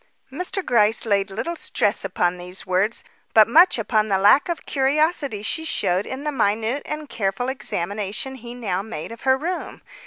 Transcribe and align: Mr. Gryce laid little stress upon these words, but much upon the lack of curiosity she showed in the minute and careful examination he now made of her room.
Mr. 0.31 0.65
Gryce 0.65 1.05
laid 1.05 1.29
little 1.29 1.55
stress 1.55 2.03
upon 2.03 2.39
these 2.39 2.65
words, 2.65 3.03
but 3.35 3.47
much 3.47 3.77
upon 3.77 4.07
the 4.07 4.17
lack 4.17 4.49
of 4.49 4.65
curiosity 4.65 5.43
she 5.43 5.63
showed 5.63 6.07
in 6.07 6.23
the 6.23 6.31
minute 6.31 6.81
and 6.87 7.07
careful 7.07 7.49
examination 7.49 8.33
he 8.33 8.55
now 8.55 8.81
made 8.81 9.11
of 9.11 9.21
her 9.21 9.37
room. 9.37 9.83